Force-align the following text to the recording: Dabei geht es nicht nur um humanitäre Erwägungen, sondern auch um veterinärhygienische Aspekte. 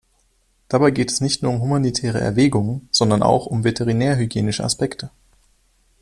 Dabei 0.67 0.89
geht 0.89 1.11
es 1.11 1.21
nicht 1.21 1.43
nur 1.43 1.51
um 1.51 1.61
humanitäre 1.61 2.19
Erwägungen, 2.19 2.89
sondern 2.91 3.21
auch 3.21 3.45
um 3.45 3.63
veterinärhygienische 3.63 4.63
Aspekte. 4.63 5.11